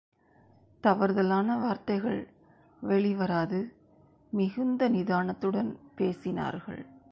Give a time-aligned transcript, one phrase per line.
[0.83, 2.27] தவறுதலான வார்த்தைகள்
[2.81, 3.59] வெளிவராது
[4.31, 6.81] மிகுந்த நிதானத்துடன் பேசினார்கள்.